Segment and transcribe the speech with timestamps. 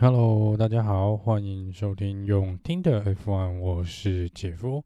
[0.00, 4.84] Hello，大家好，欢迎收听用听的 F1，我是姐夫。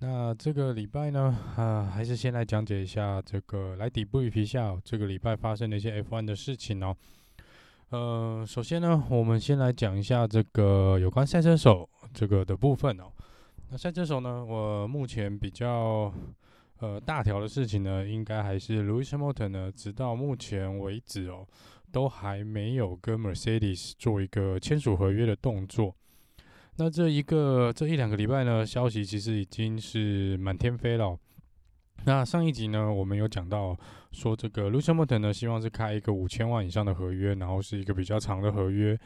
[0.00, 6.94] 那这个礼拜呢，啊，还是先来讲解一下这个来底部一下这个礼拜发生的一些 F1 的事情哦。
[7.88, 13.04] 呃，首先呢，我们先来讲一下这个有关赛车手这个的部分哦。
[13.70, 16.12] 那赛车手呢，我目前比较
[16.80, 21.46] 呃大条的事情呢，应该还是 Lewis Hamilton 呢，直到目前为止哦。
[21.90, 25.94] 都还没有跟 Mercedes 做一个签署合约的动作。
[26.76, 31.18] 那这一个这一两个礼拜呢，消息其实已经是满天飞了。
[32.04, 33.76] 那上一集呢，我们有讲到
[34.12, 38.96] 说，这个 Lewis Hamilton 呢，希望是开一个五千万以上的合约，然后是一个比较长的合约，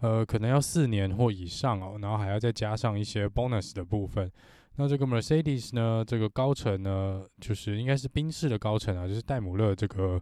[0.00, 4.30] 呃，可能要四年或以上哦，然后还要再加上一些 bonus 的部分。
[4.76, 10.20] 那这个 Mercedes 呢，这个高层呢，就是应该是宾士的高层啊，就是戴姆勒这个。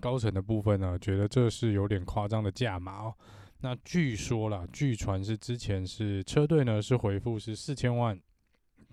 [0.00, 3.14] 高层的部分呢，觉得这是有点夸张的价码哦。
[3.60, 8.18] 那据说啦，据传是之前是车队呢是回复是四千万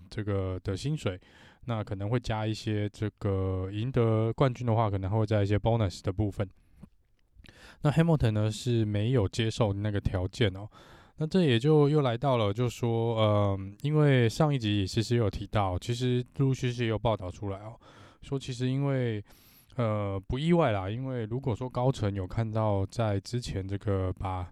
[0.10, 1.20] 这个的薪水，
[1.66, 6.50] 那可能会加一些这个赢得冠军的话，可能会加一些 bonus 的部分。
[7.82, 10.70] 那 Hamilton 呢是没有接受那个条件哦。
[11.18, 17.78] 那这也就又来到了，就说，嗯，因为上一集其实有提到，其实陆陆续续有报道出来哦，
[18.22, 19.24] 说其实因为。
[19.76, 24.48] 呃，不意外啦，因为如果说高层有看到在之前这个把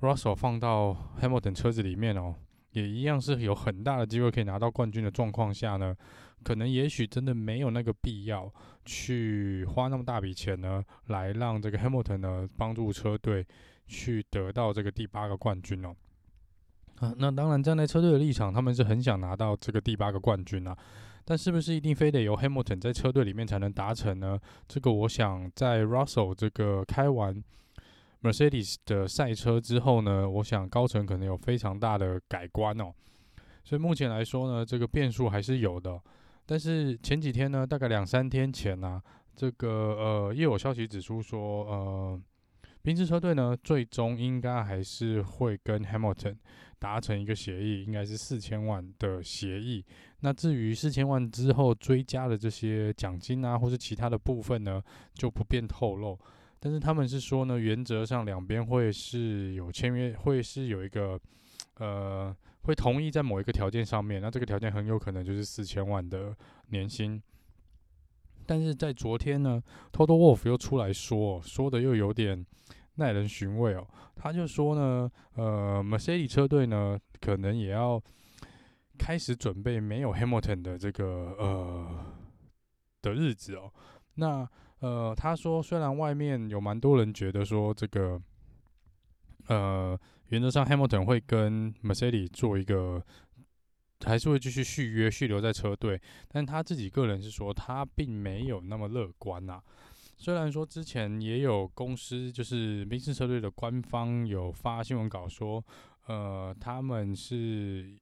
[0.00, 2.34] Russell 放到 Hamilton 车子里面哦，
[2.70, 5.96] 也一样是有很大的机会可以拿到冠军的状况下呢，
[6.44, 8.52] 可能也许真的没有那个必要
[8.84, 13.44] 去花那么大笔钱呢，来让这个 Hamilton 呢帮助车队
[13.88, 15.94] 去得到这个第八个冠军哦。
[17.00, 20.78] 啊，那当然站在车队的立场，他们是很想拿到这个第八个冠军啊。
[21.24, 24.38] 但是不是一定非得由 Hamilton 在车队里面才能达成呢？
[24.66, 27.42] 这个我想在 Russell 这个开完
[28.22, 32.92] Mercedes 的赛车之后呢，我想高层可能有非常大的改观哦。
[33.64, 36.00] 所以目前来说呢，这个变数还是有的。
[36.44, 39.00] 但是前几天呢，大概两三天前呢、
[39.36, 42.20] 这个呃又有消息指出说，呃，
[42.82, 46.36] 宾士车队呢最终应该还是会跟 Hamilton
[46.78, 49.84] 达成一个协议，应该是四千万的协议。
[50.20, 54.82] 那至于四千万之后追加的这些奖金啊，或是其他的部分呢，
[55.14, 56.18] 就不便透露。
[56.58, 61.18] 但是他们是说呢，原则上两边会是有签约，会是有一个
[61.76, 64.20] 呃，会同意在某一个条件上面。
[64.20, 66.36] 那这个条件很有可能就是四千万的
[66.68, 67.22] 年薪。
[68.46, 72.44] 但是在昨天呢，Total Wolf 又出来说，说的又有点
[72.96, 73.86] 耐人寻味哦。
[74.14, 78.02] 他就说呢，呃，Mercedes 车队呢，可能也要。
[78.98, 82.06] 开始准备没有 Hamilton 的这个呃
[83.00, 83.72] 的日子哦。
[84.14, 84.46] 那
[84.78, 88.20] 呃，他说虽然外面有蛮多人觉得说这个
[89.48, 89.98] 呃
[90.28, 93.02] 原则上 Hamilton 会跟 Mercedes 做一个
[94.04, 99.60] 还是会继续续约续留在车队，但他自己个人是说他并没有那么乐观呐。
[100.16, 105.64] 虽然说之前也有公司就是宾士车队的官方有发新闻稿说
[106.06, 107.96] 呃他们是。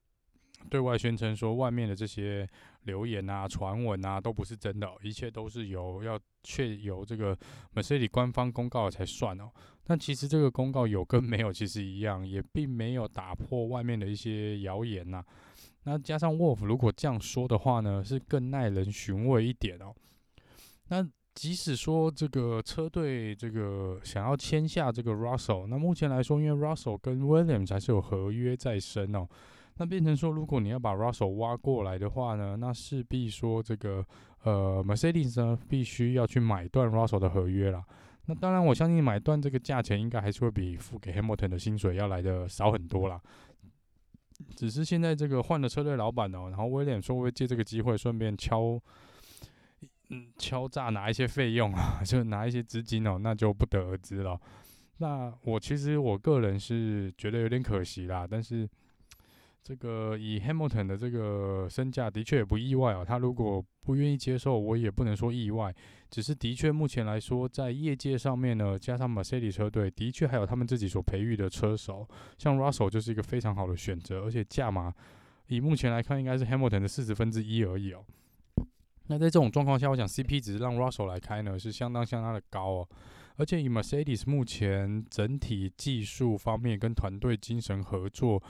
[0.69, 2.47] 对外宣称说，外面的这些
[2.83, 7.35] 流言啊、传闻啊，都不是真的，一切都是由要确由这个
[7.73, 9.49] Mercedes 官方公告才算哦。
[9.83, 15.25] 但其实这个公告有跟没有其实一样，也并没有打破外面的一些谣言呐。
[15.83, 19.93] 那加上 Wolf，如果这样说的话呢，是更耐人寻味一点哦。
[20.89, 29.27] 那即使说这个车队这个想要签下这个 Russell，那目前来说，因为 Russell 跟 Williams 还是有合约在身哦。
[29.77, 34.05] 那变成说，如果你要把 Russell 挖过来的话呢，那势必说这个
[34.43, 37.83] 呃 Mercedes 呢必须要去买断 Russell 的合约啦。
[38.25, 43.19] 那当然，我相信买断这个价钱应该还是会比付给 Hamilton 的薪水要来的少很多啦。
[44.55, 48.79] 只是现在这个换了车队老板哦，然后威廉说会借这个机会顺便敲
[50.09, 54.39] 嗯敲诈拿一些费用啊， 就拿一些资金哦，那就不得而知了。
[54.97, 58.69] 那我其实我个人是觉得有点可惜啦，但是。
[59.63, 63.05] 这个以 Hamilton 的这个身价，的确也不意外哦。
[63.07, 65.73] 他如果不愿意接受，我也不能说意外。
[66.09, 72.07] 只是的确，目前来说，在业界上面呢，加上 Mercedes 车队，的确还有他们自己所培育的车手，
[72.39, 74.23] 像 Russell 就是一个非常好的选择。
[74.23, 74.91] 而且价码
[75.47, 78.03] 以目前来看，应该是 Hamilton 的四十分之一而已哦。
[79.07, 82.89] 那在这种状况下，我想 CP 值让 Russell 来开呢，是相当相当的高哦。
[83.37, 88.41] 而且以 Mercedes 目前整体技术方面跟团队精神合作。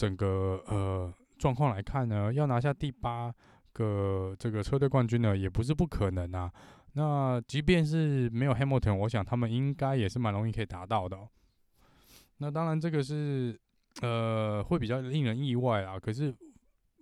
[0.00, 3.30] 整个呃状况来看呢，要拿下第八
[3.74, 6.50] 个这个车队冠军呢，也不是不可能啊。
[6.94, 11.18] 那即便是没有 Hamilton，我想他们应该也是蛮容易可以达到的。
[12.38, 13.60] 那当然这个是
[14.00, 15.98] 呃会比较令人意外啊。
[16.00, 16.34] 可是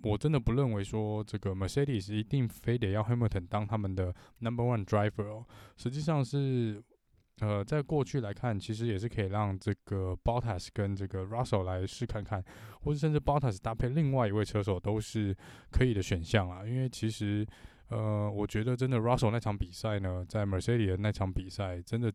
[0.02, 5.46] 我真的不认为说这个 Mercedes 一定非得要 Hamilton 当他们的 Number One Driver 哦。
[5.76, 6.82] 实际上是
[7.40, 12.44] 呃在过去来看，其实也是可以让这个 Bottas 跟这个 Russell 来试看看，
[12.82, 15.36] 或者甚至 Bottas 搭配另外一位车手都是
[15.70, 16.66] 可以的选项啊。
[16.66, 17.46] 因为其实
[17.88, 22.12] 呃我觉得真的 Russell 那场比赛呢，在 Mercedes 那场比赛真的。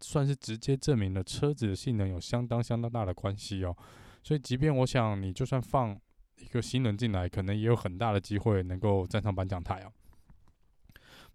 [0.00, 3.76] 算是直接证明了车子的性能有相当相当大的关系哦，
[4.22, 6.00] 所以即便我想你就算放
[6.36, 9.92] 一个新人进来，可能也有很大的机会能够站上颁奖台哦。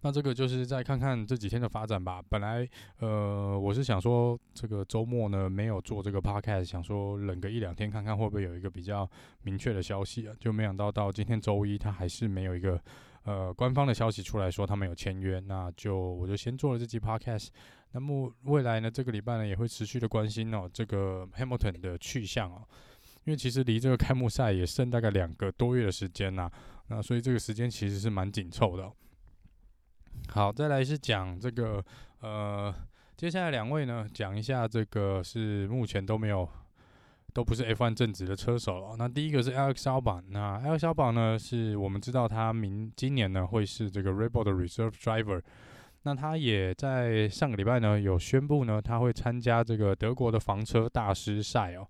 [0.03, 2.21] 那这个就是再看看这几天的发展吧。
[2.29, 2.67] 本来
[2.99, 9.09] 呃我是想说这个周末呢没有做这个 podcast，想说冷个一两天看看会不会有一个比较
[9.43, 12.79] 明确的消息啊，就没想到到今天周一他还是没有一个
[13.23, 17.47] 呃官方的消息出来说他们有签约，那就我就先做了这期 podcast。
[17.93, 22.61] 那么未来呢，这个礼拜呢也会持续的关心哦，这个 Hamilton 的去向哦，
[23.23, 26.51] 因为其实离这个开幕赛也剩大概两个多月的时间呐，
[26.87, 28.91] 那所以这个时间其实是蛮紧凑的。
[30.29, 31.83] 好，再来是讲这个
[32.21, 32.73] 呃，
[33.15, 36.47] 接下来两位呢讲一下这个是目前都没有
[37.33, 38.95] 都不是 F1 正职的车手了。
[38.97, 45.41] 那第一个是 Alex Albon，那 Alex Albon 呢是我们知道他明今年呢会是这个 Red Bull 的 Reserve Driver。
[46.03, 51.87] 那他也在上个礼拜呢，有宣布呢，他会参加这个德国的房车大师赛哦。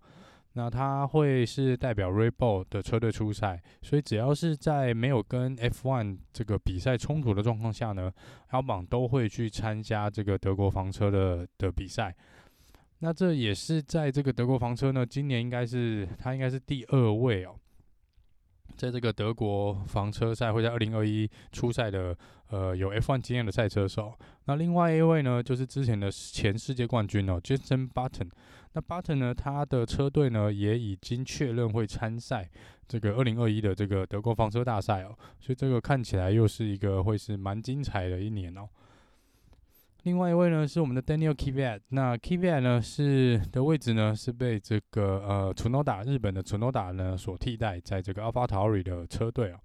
[0.56, 8.12] 那他会是代表 Rebel 的车队出赛，所以只要是在没有跟 F1 这个比赛冲突的状况下呢
[8.52, 12.16] ，Albon 都会去参加这个德国房车的的比赛。
[13.00, 17.56] 那这也是在这个德国房车呢，今年应该是他应该是第二位哦。
[18.76, 22.16] 在这个德国房车赛会在二零二一初赛的，
[22.50, 24.14] 呃，有 F1 经验的赛车手。
[24.46, 28.30] 那另外一位呢，就是之前的前世界冠军哦，Jenson Button。
[28.74, 32.50] 那 Button 呢，他的车队呢也已经确认会参赛
[32.88, 38.68] 这个二零二一的这个德国房车大赛哦，所以这个看起来又是一个会是蛮精彩的一年哦。
[40.04, 49.60] 另外一位呢是我们的 Daniel Kvyat，那 Kvyat 呢是的位置呢是被这个呃 Tsunoda 日本的 Tsunoda 呢所替代，在这个 AlphaTauri 的车队啊。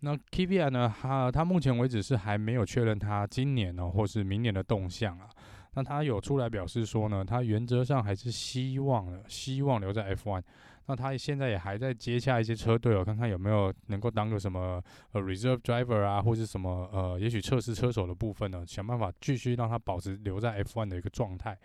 [0.00, 5.26] 那 Kvyat 呢，他他目前为止是还没有确认他今年呢或是明年的动向啊。
[5.74, 10.42] 那他有出来表示说呢，他原则上还是希望希望留在 F1。
[10.90, 14.82] 那他现在也还在接洽一些车队哦，看看有没有能够当个什么
[15.12, 21.58] 呃 reserve driver 啊，或是什么呃，也许测试车手的部分呢，想办法继续让他保持留在 F1 的一个状态。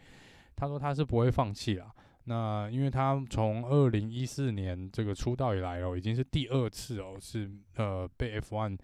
[0.58, 1.90] 他说他是不会放弃啦。
[2.26, 8.78] 那因为他从二零一四年这个出道以来哦，已经是第二次哦，是呃被 F1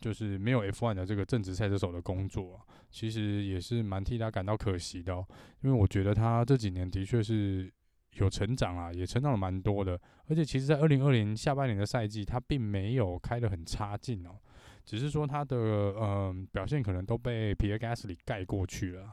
[0.00, 2.58] 就是没有 F1 的这个正职赛车手的工作，
[2.90, 5.26] 其实也是蛮替他感到可惜的哦，
[5.60, 7.70] 因为我觉得他这几年的确是。
[8.14, 9.98] 有成长啊，也成长了蛮多的，
[10.28, 14.36] 而且其实，在二零二零下半年的赛季，他并没有开得很差劲哦，
[14.84, 19.10] 只是说他的嗯、呃、表现可能都被皮耶加斯里盖过去了。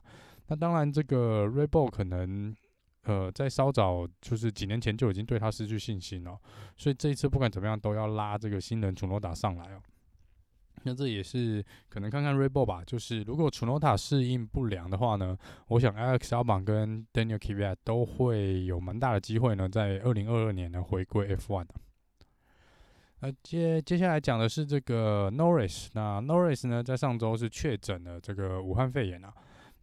[0.48, 2.56] 那当然，这个 r e b o 可能
[3.04, 6.38] 呃在稍早就是几年前就已经对他失去信心了，
[6.76, 9.82] 所以这一次不管怎么样都要拉这个新人楚诺达上来哦。
[10.84, 15.38] 那这也是可能看看 Rebel 吧，就是如果楚诺塔适应不良的话呢，
[15.68, 21.76] 我想 Alex Albon 跟 Daniel Kvyat 都会有蛮大的机会呢，在二零二二年呢回归 F1 的。
[23.22, 29.34] 那接接下来讲的是这个 Norris，那 Norris 呢在上周是确诊了这个武汉肺炎啊，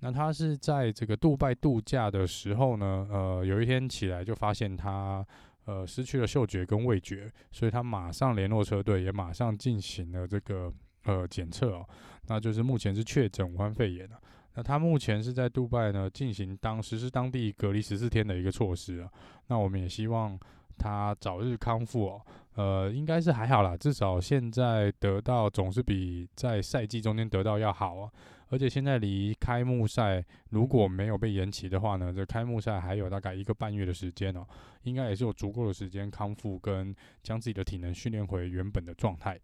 [0.01, 5.23] 那他是在这个杜拜度假的时候呢，呃，有一天起来就发现他
[5.67, 10.73] 呃失去了嗅觉跟味觉，所以他马上联络车队，也马上进行了这个。
[11.07, 11.89] 呃，检测哦，
[12.29, 14.21] 那就是目前是确诊武汉肺炎了。
[14.55, 19.11] 那他目前是在杜拜呢进行当实施当地隔离十四天的一个措施啊。
[19.49, 20.39] 那我们也希望
[20.79, 22.23] 他早日康复哦。
[22.55, 28.11] 呃，应该是还好啦，至少现在得到总是比在赛季中间得到要好啊。
[28.49, 34.47] 而且现在离开幕赛如果没有被延期的话呢，这开幕赛还有大概一个半月的时间哦，
[34.85, 39.39] 应该也是有足够的时间康复跟将自己的体能训练回原本的状态。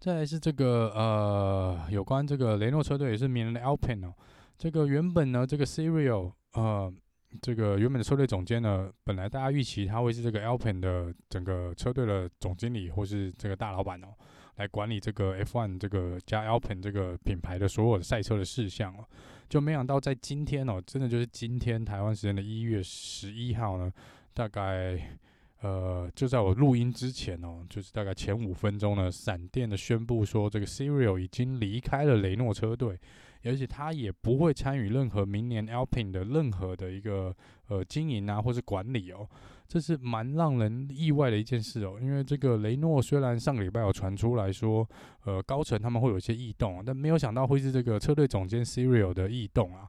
[0.00, 4.14] 再来是这个呃，有关这个雷诺车队也是名人的 Alpine 哦。
[4.58, 6.92] 这个原本呢，这个 Cyril 呃，
[7.40, 14.08] 这个原本的车队总监呢，本来大家预期他会是这个 Alpine 的整个车队的总经理或是这个大老板哦，
[14.56, 19.04] 来管理这个 F1 这个加 Alpine 这个品牌的所有的赛车的事项哦。
[19.48, 23.90] 就没想到在今天哦，真的就是今天台湾时间的一月十一号呢，
[24.34, 25.16] 大概。
[25.64, 33.00] 呃，就在我录音之前哦，就是大概前五分钟呢，闪电的宣布说，这个 Cyril 已经离开了雷诺车队，
[33.44, 37.34] 而且他也不会参与任何明年 Alpine 的任何的一个
[37.68, 39.26] 呃经营啊，或是管理哦。
[39.66, 44.86] 这是蛮让人意外的一件事哦，因为这个雷诺虽然上个礼拜有传出来说，
[45.24, 49.88] 呃，高层他们会有一些异动，但没有想到会是这个车队总监 Cyril 的异动啊。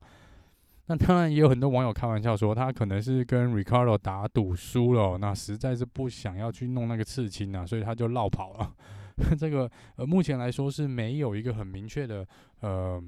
[0.88, 8.72] 那当然也有很多网友开玩笑说，他可能是跟 Ricardo 打赌输了，那实在是不想要去弄那个刺青啊，所以他就落跑了。
[9.39, 12.27] 这个呃，目前来说是没有一个很明确的
[12.60, 13.01] 呃，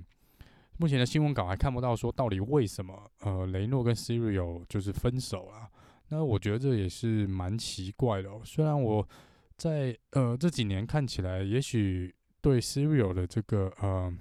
[0.78, 5.70] 目前的新闻稿还看不到说到底为什么呃雷诺跟 Cyril 就是分手了。
[6.10, 8.42] 那我觉得这也是蛮奇怪的哦。
[8.44, 9.08] 虽然我
[9.56, 14.12] 在呃这几年看起来，也许对 Cyril 的这个呃。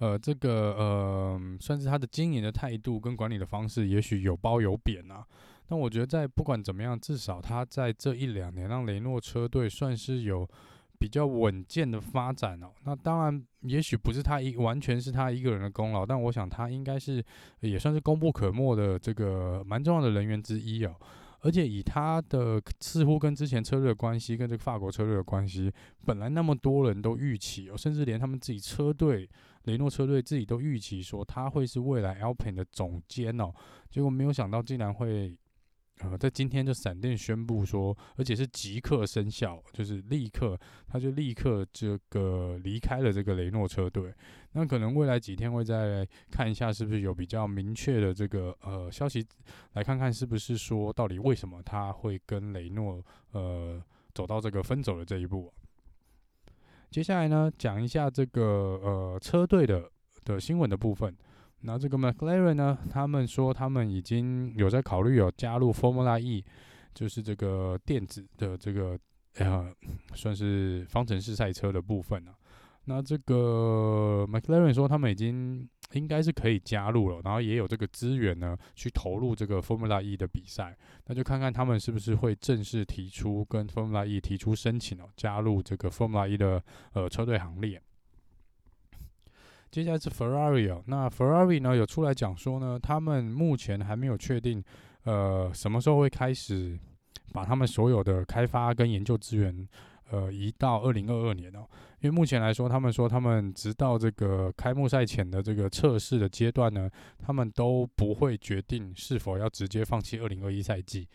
[0.00, 5.22] 呃，这个呃，算是他的经营的态度跟管理的方式，也许有褒有贬啊。
[5.68, 10.48] 但我觉得，在不管怎么样，至少他在这一两年让雷诺车队算是有
[10.98, 12.72] 比较稳健的发展哦。
[12.84, 17.22] 那当然，也许不是他一完全是他一个人的功劳，但我想他应该是
[17.60, 20.96] 也算是功不可没的这个蛮重要的人员之一哦。
[21.42, 25.70] 而且以他的似乎跟之前车队的关系，跟这个法国车队的关系，
[26.06, 29.28] 本来那么多人都预期哦，甚至连他们自己车队。
[29.64, 33.52] 雷诺车队自己都预期说他会是未来 Alpine 的总监哦，
[33.90, 35.36] 结果没有想到竟然会，
[35.98, 44.14] 呃，在今天就闪电宣布说，而且是即刻生效，就是立刻他就立刻这个离开了这个雷诺车队。
[44.52, 49.24] 那可能未来几天会再看一下是不是有比较明确的这个呃消息，
[49.74, 53.80] 来看看是不是说到底为什么他会跟雷诺呃
[54.14, 55.52] 走到这个分手的这一步。
[56.90, 58.42] 接下来呢，讲一下这个
[58.82, 59.88] 呃车队的
[60.24, 61.16] 的新闻的部分。
[61.60, 66.44] 那这个 McLaren 呢，他们说他们已经有在考虑有加入 Formula E，
[66.92, 68.98] 就是这个电子的这个
[69.36, 69.72] 呃
[70.14, 72.34] 算是方程式赛车的部分啊。
[72.86, 75.68] 那这个 McLaren 说他们已经。
[75.92, 80.76] 应该是可以加入了，然后也有这个资源呢，去投入这个 Formula E 的比赛。
[81.06, 87.80] 那就看看他们是不是会正式提出跟 Formula E 提出申请哦，加入这个 Formula E 的呃车队行列。
[89.70, 94.62] 接下来是 Ferrari 哦，那 Ferrari 呢有出来讲说呢，他们目前还没有确定
[95.04, 96.78] 呃什么时候会开始
[97.32, 99.68] 把他们所有的开发跟研究资源。
[100.10, 101.60] 呃，移到二零二二年哦，
[102.00, 111.08] 因为目前来说，他们说他们直到这个开幕赛前的这个测试的阶段呢，他们都不会决定是否要直接放弃二零二一赛季。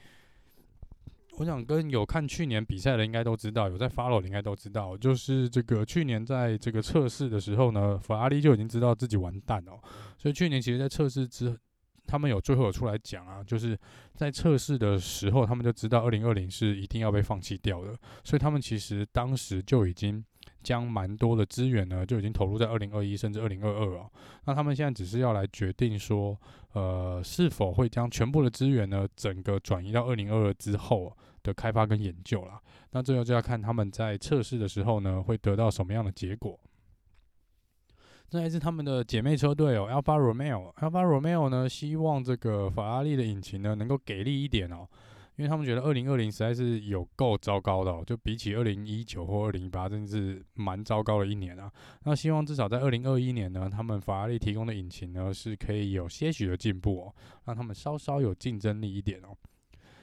[1.37, 9.77] 我想跟有看去年比赛的应该都知道，有在 follow 的应该都知道，就是这个去年在这个测试的时候呢，法拉利就已经知道自己完蛋了，
[10.17, 11.57] 所以去年其实在测试之。
[12.07, 13.77] 他们有最后有出来讲啊，就是
[14.13, 20.23] 在测试的时候，他们就知道二零二零是一定要被放弃掉的，所以他们其实当时就已经
[20.63, 24.09] 将蛮多的资源呢，就已经投入在二零二一甚至二零二二哦。
[24.45, 26.39] 那他们现在只是要来决定说，
[26.73, 32.59] 呃，是否会将全部的资源呢，整个转移到二零二二之后的开发跟研究啦。
[32.91, 36.59] 那最后就要看他们在测试的时候呢，会得到什么样的结果。
[38.29, 40.73] 这还是他们的姐妹车队哦，Alfa Romeo。
[40.75, 44.87] Alfa Romeo 呢，希望这个法拉利的引擎呢能够给力一点哦，
[45.35, 51.71] 因为他们觉得二零二零实在是有够糟糕的哦，就比起二零一九或二零一八，真的是蛮糟糕的一年啊。
[52.03, 57.15] 那希望至少在二零二一年呢，他们法拉利提供的引擎呢是可以有些许的进步哦，
[57.45, 59.37] 让他们稍稍有竞争力一点哦。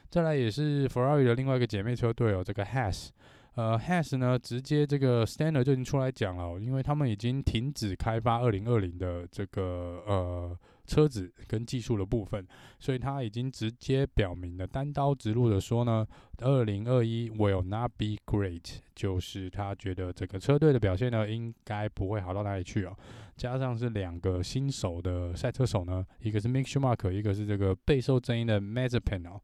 [0.09, 3.09] 再来也是 Ferrari 的另外一个姐妹车队哦，这个 Has。
[3.55, 12.47] 呃，Has 呢，直接这个 Steiner 就已经出来讲了，因为他们已经停止开发二零二零的这个呃车子跟技术的部分，
[12.81, 16.07] 所以他已经直接表明了，单刀直入的说呢，
[16.39, 22.97] 二零二一 will not be great，就是他觉得这个车队的表现呢，应该不会好到哪里去哦。
[23.37, 29.39] 加上是两个新手的赛车手呢，一个是 Mick Schumacher，一个是这个备受争议的 Mazepin 哦。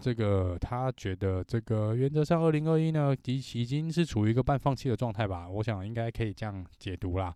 [0.00, 5.48] 这个他觉得这个原则上，二零二一呢，已已经是处于一个半放弃的状态吧。
[5.48, 7.32] 我想应该可以这样解读啦。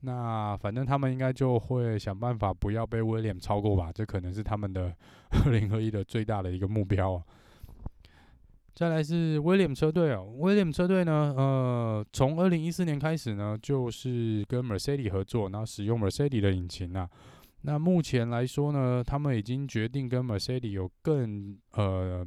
[0.00, 3.90] 那反正他们应该就会想办法不要被威廉超过吧。
[3.92, 4.94] 这可能是他们的
[5.46, 7.20] 二零二一的最大的一个目标。
[8.74, 17.08] 再来是威廉车队哦，威廉车队呢，呃，从二零一四年开始呢，就是跟 Mercedes 合作，然后使用 Mercedes 的引擎啊。
[17.66, 22.22] 那目前来说呢，他们已经决定跟 Mercedes 有更呃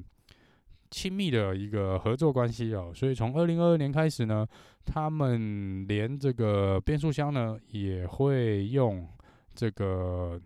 [0.89, 4.47] 亲密的一个合作关系哦，所以从二零二二年开始呢，
[4.83, 9.07] 他们连这个变速箱呢也会用
[9.53, 10.41] 这个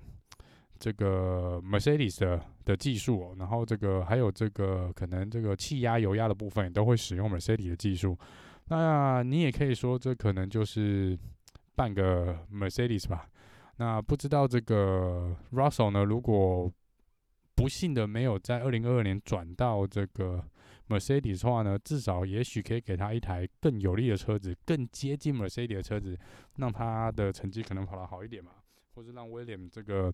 [0.77, 8.17] 这个 Mercedes 的的技术哦，然后这个还有这个可能这个气压、油压的部分也都会使用 Mercedes 的技术。
[8.67, 11.17] 那你也可以说，这可能就是
[11.75, 13.25] 半个 Mercedes 吧。
[13.81, 16.71] 那不知道这个 Russell 呢，如果
[17.55, 20.45] 不幸的没有在二零二二年转到这个
[20.87, 26.15] Mercedes 的话呢，至少也许可以给他一台更有力的车子，更接近 Mercedes 的车子，
[26.57, 28.51] 让他的成绩可能跑得好一点嘛。
[28.93, 30.13] 或是让 William 这个，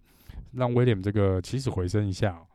[0.54, 2.48] 让 William 这个起死回生一下喔。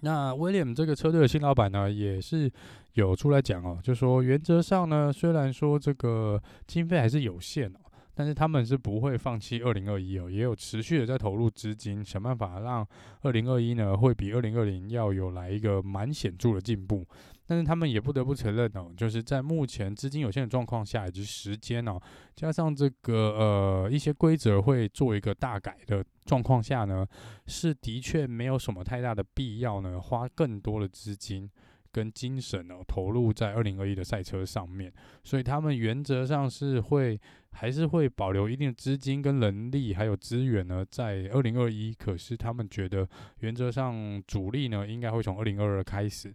[0.00, 2.50] 那威廉这个车队的新老板呢，也是
[2.94, 7.78] 有出来讲哦，就说原则上呢，虽然说这个经费还是有限哦。
[8.20, 12.86] 但是他们是不会放弃二零二一哦，也有持续的在投入资金，想办法让
[13.22, 17.02] 二零二一呢会比二零二零要有来一个蛮显著的进步。
[17.46, 21.98] 但是他们也不得不承认哦，就是在目前资金有限的状况下，以及时间哦，
[22.36, 27.06] 加上这个呃一些规则会做一个大改的状况下呢，
[27.46, 31.50] 是的确没有什么太大的必要呢，花更多的资金。
[31.92, 34.92] 跟精神哦，投入在二零二一的赛车上面，
[35.24, 37.20] 所以他们原则上是会
[37.52, 41.92] 还是会保留一定的资金跟人力，还有资源呢，在二零二一。
[41.92, 43.08] 可是他们觉得
[43.40, 46.34] 原则上主力呢，应该会从二零二二开始。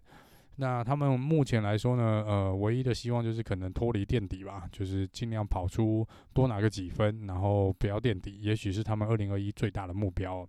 [0.57, 10.47] 那他们目前来说呢，呃，唯一的希望就是可能脱离垫底吧，就是尽量跑出多拿个几分，然后不要垫底，也许是他们二零二一最大的目标。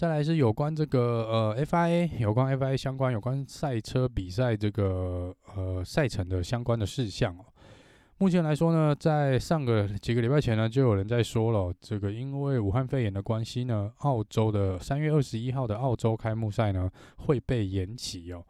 [0.00, 7.44] 再来是有关这个呃 FIA 有关 FIA 相关有关赛车比赛这个呃赛程的相关的事项哦。
[8.16, 18.42] 目前来说呢，在上个几个礼拜前呢，就有人在说了，这个因为武汉肺炎的关系呢，澳洲的三月二十一号的澳洲开幕赛呢会被延期哦。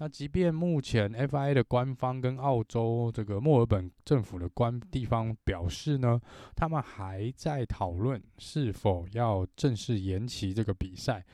[0.00, 6.20] 那即便目前 FIA 的官方跟澳洲这个墨尔本政府的官地方表示呢，
[6.54, 11.24] 他们还在讨论是否要正式延期这个比赛。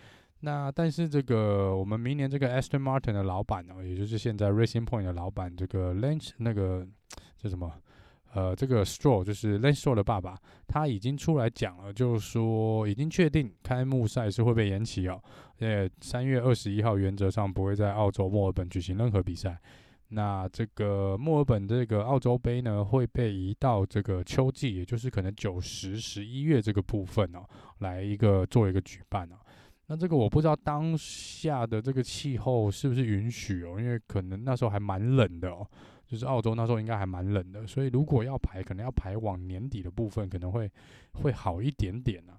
[0.41, 6.87] 那但是这个我们明年这个 Aston Martin 的老板呢，也就是现在 Racing Point 的老板，这个 Lance 那个
[7.39, 7.71] 叫什么？
[8.35, 10.37] 呃，这个 Stroll 就是 Lance Stroll 的爸爸，
[10.67, 15.23] 他已经出来讲了，就是说已经确定开幕赛是会被延期哦。
[15.61, 19.57] 呃，三月二十一号原则上不会在澳洲墨尔本举行任何比赛。
[20.09, 27.45] 那这个墨尔本这个澳洲杯呢，会被移到这个秋季，也就是可能九十十一月这个部分哦，
[27.79, 29.37] 来一个做一个举办哦。
[29.87, 35.67] 那这个我不知道当下的这个气候是不是允许哦，因为可能那时候还蛮冷的哦。
[36.07, 40.71] 就是澳洲那时候应该还蛮冷的，所以如果要排，可能要排往年底的部分，可能会
[41.15, 42.39] 会好一点点呢、啊。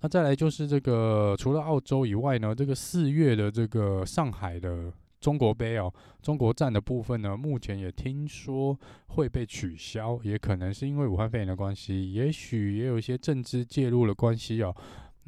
[0.00, 14.72] 那再来就是这个，除了澳洲以外呢，这个四月的这个上海的中国杯哦，中国站的部分呢，目前也听说会被取消，也可能是因为武汉肺炎的关系，也许也有一些政治介入的关系哦。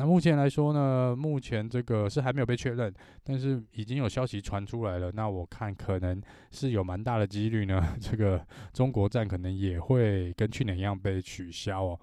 [0.00, 2.90] 那目前来说呢，目前这个是还没有被确认，
[3.22, 5.12] 但是已经有消息传出来了。
[5.12, 6.18] 那我看可能
[6.50, 12.00] 是有蛮大的几率呢， 这个中国站可能也会跟去年一样被取消哦。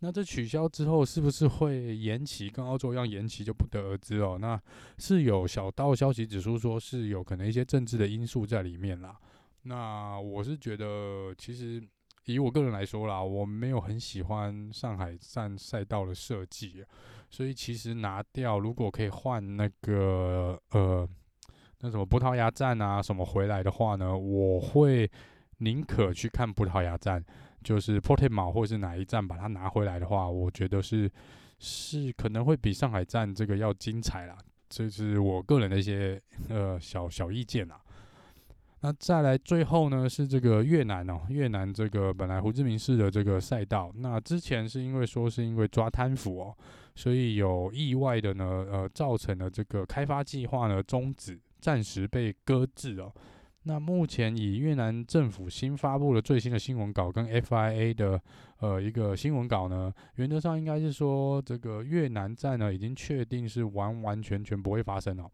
[0.00, 4.36] 那这取消之后是不是会延期，跟澳洲一样延期就不得而知哦。
[4.40, 4.60] 那
[4.98, 9.16] 是有小道消息指出说是有可能一些政治的因素在里面啦。
[9.62, 11.80] 那我是觉得其实。
[12.26, 16.84] 以我个人来说啦，我没有很喜欢上海站赛道的设计，
[17.28, 21.08] 所以其实拿掉，如果可以换那个呃，
[21.80, 25.10] 那什么葡萄牙站啊什么回来的话呢，我会
[25.58, 27.24] 宁可去看葡萄牙站，
[27.64, 31.10] 就是 Portimao 或是哪一站把它拿回来的话，我觉得是
[31.58, 37.80] 是可能会比上海站这个要精彩啦，这是我个人的一些呃小小意见啦。
[38.84, 46.56] 那再来最后呢，是这个越南哦，越南这个本来胡志明市的这个赛道，那之前是因为说是因为抓贪腐哦，
[46.96, 53.12] 所以有意外的呢，呃，造成了这个开发计划呢终止，暂时被搁置哦。
[53.62, 58.20] 那目前以越南政府新发布的最新的新闻稿跟 FIA 的
[58.58, 65.30] 呃一个新闻稿呢，原则上应该是说这个越南站呢已经确定是完完全全不会发生哦。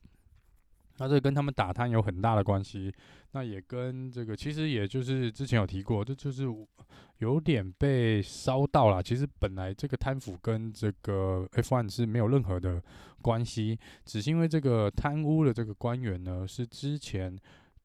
[0.98, 2.92] 那这跟他们打贪有很大的关系，
[3.32, 6.44] 那也跟这个其实也就是之前有提过，这就是
[7.18, 9.02] 有点被烧到了。
[9.02, 12.82] 其实本来这个贪腐跟这个 F1 是没有任何的
[13.22, 17.37] 关系，只是因为这个贪污的这个官员呢，是之前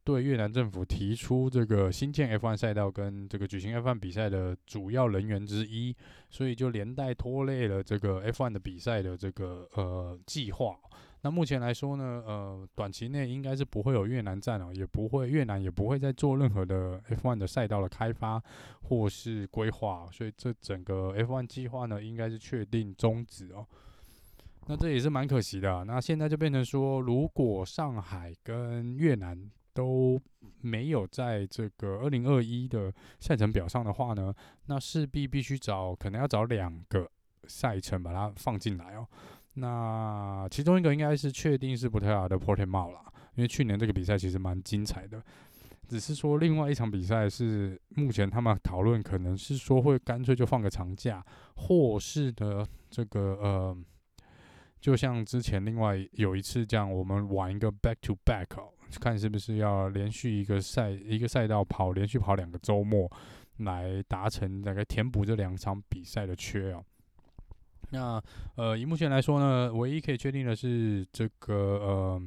[0.03, 5.95] 对越南政府提出这个新建 F1 赛道跟这个举行 F1 比赛的主要人员之一，
[6.29, 10.75] 所以就连带拖累了这个 F1 的比赛的这个呃计划。
[11.23, 18.43] 那目前来说呢，呃，短期内应该是不会有越南站哦，也不会越南也不会再做任何的 F1 的赛道的开发
[18.83, 23.65] 或是规划，所以这整个 F1 计划呢，应该是确定终止哦。
[24.67, 25.85] 那这也是蛮可惜的。
[25.85, 30.21] 那现在就变成说，如果上海跟越南都
[30.59, 34.33] 没有在这个二零二一的赛程表上的话呢，
[34.65, 37.09] 那势必必须找，可能要找两个
[37.47, 39.07] 赛程把它放进来哦。
[39.55, 43.01] 那其中一个应该是确定是葡萄牙的 Portimao 啦，
[43.35, 45.23] 因为去年这个比赛其实蛮精彩的。
[45.87, 51.23] 只是说另外一场比赛是目前他们讨论，可能是说会干脆就放个长假，
[51.55, 53.77] 或是的这个呃。
[54.79, 58.47] 就像之前另外有一次这样，我们玩一个 back to back，
[58.99, 63.09] 看是不是要连续一个赛一个赛道跑，连续跑两个周末，
[63.59, 66.83] 来达成大概填补这两场比赛的缺哦。
[67.89, 68.21] 那
[68.55, 72.21] 呃，以目前来说呢，唯一可以确定的是这个呃，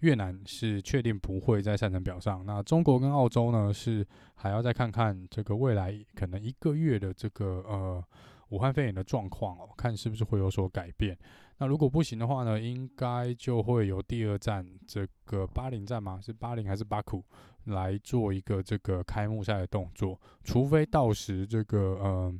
[0.00, 2.44] 越南是确定不会在赛程表上。
[2.46, 8.04] 那中国跟澳洲呢，是还要再看看这个未来可能一个月的这个呃。
[8.50, 11.18] 武汉肺炎的状况哦，看是不是会有所改变。
[11.58, 16.20] 那如果不行的话呢，应该就会由第二站这个巴林站吗？
[16.22, 17.24] 是巴林还是巴库
[17.64, 20.16] 来做一个这个开幕赛的动作？
[20.44, 22.34] 除非到时这个呃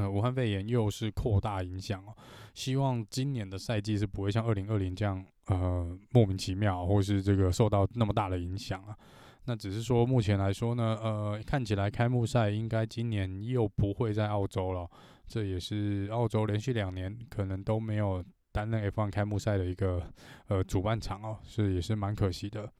[0.00, 2.16] 呃武汉肺炎又是扩大影响哦。
[2.54, 8.96] 希望今年的赛季是不会像二零二零这样呃莫名其妙，或是这个受到那么大的影响啊。
[9.44, 14.88] 那只是说，目前来说呢，呃，看起来开幕赛应该今年又不会在澳洲了。
[15.26, 20.02] 这也是澳洲连续两年可能都没有担任 F1 开幕赛的一个
[20.48, 22.70] 呃主办场哦，是也是蛮可惜的。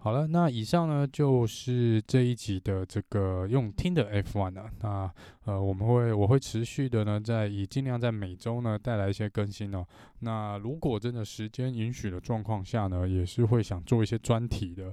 [0.00, 4.70] 好了，那以上呢就是这一集的这个用听的 F1 了。
[4.80, 5.12] 那
[5.44, 9.84] 呃，我们会我会持续的呢，在以尽量在每周呢带来一些更新哦。
[10.20, 14.92] 那如果真的时间允许的状况下呢，也是会想做一些专题的。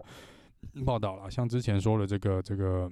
[0.84, 2.92] 报道了，像之前说的这个这个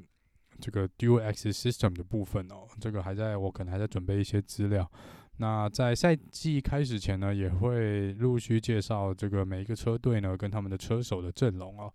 [0.60, 4.90] 这个 DUX System 的部分哦，这个还在我可能还在准备一些资料。
[5.38, 11.92] 那在赛季开始前呢，也会陆续介绍这个每一个车队呢跟他们的车手的阵容哦。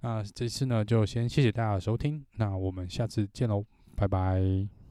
[0.00, 4.85] 那这次呢就先谢谢大家的收听，那我们下次见喽，拜拜。